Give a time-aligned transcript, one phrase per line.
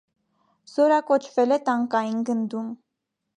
[0.71, 2.73] Զորակոչվել է տանկային գնդում։